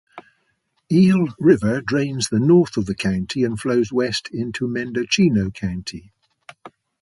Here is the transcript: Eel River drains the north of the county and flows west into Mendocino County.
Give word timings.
Eel 0.91 1.27
River 1.39 1.79
drains 1.79 2.29
the 2.29 2.39
north 2.39 2.75
of 2.75 2.87
the 2.87 2.95
county 2.95 3.43
and 3.43 3.59
flows 3.59 3.93
west 3.93 4.29
into 4.33 4.67
Mendocino 4.67 5.51
County. 5.51 6.11